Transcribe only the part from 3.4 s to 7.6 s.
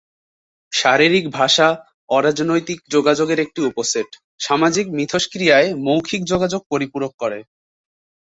একটি উপসেট, সামাজিক মিথস্ক্রিয়ায় মৌখিক যোগাযোগ পরিপূরক করে।